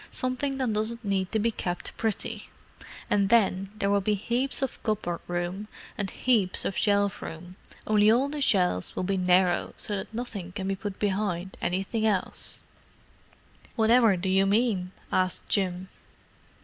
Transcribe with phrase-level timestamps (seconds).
[0.09, 2.49] Something that doesn't need to be kept pretty.
[3.07, 8.27] And then there will be heaps of cupboard room and heaps of shelf room—only all
[8.27, 12.61] the shelves will be narrow, so that nothing can be put behind anything else."
[13.75, 15.87] "Whatever do you mean?" asked Jim.